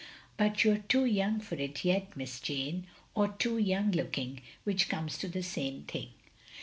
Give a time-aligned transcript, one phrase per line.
[0.35, 2.17] But you 're too young for it yet.
[2.17, 6.09] Miss Jane, or too young looking, which comes to the same thing.